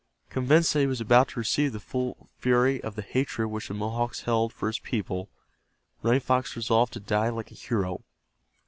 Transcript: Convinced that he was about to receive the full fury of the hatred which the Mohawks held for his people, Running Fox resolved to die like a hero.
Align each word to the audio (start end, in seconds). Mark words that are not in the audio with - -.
Convinced 0.31 0.73
that 0.73 0.79
he 0.79 0.87
was 0.87 0.99
about 0.99 1.27
to 1.27 1.39
receive 1.39 1.73
the 1.73 1.79
full 1.79 2.27
fury 2.39 2.81
of 2.83 2.95
the 2.95 3.03
hatred 3.03 3.51
which 3.51 3.67
the 3.67 3.75
Mohawks 3.75 4.21
held 4.21 4.51
for 4.51 4.65
his 4.65 4.79
people, 4.79 5.29
Running 6.01 6.21
Fox 6.21 6.55
resolved 6.55 6.93
to 6.93 6.99
die 6.99 7.29
like 7.29 7.51
a 7.51 7.53
hero. 7.53 8.01